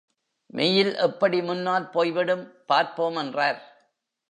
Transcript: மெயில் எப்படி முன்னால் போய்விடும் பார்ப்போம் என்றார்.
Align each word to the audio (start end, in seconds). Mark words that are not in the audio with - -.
மெயில் 0.53 0.95
எப்படி 0.95 1.41
முன்னால் 1.41 1.89
போய்விடும் 1.89 2.43
பார்ப்போம் 2.65 3.15
என்றார். 3.15 3.59